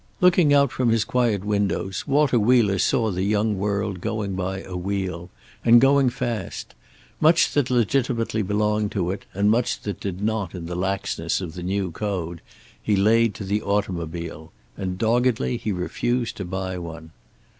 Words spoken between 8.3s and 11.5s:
belonged to it, and much that did not in the laxness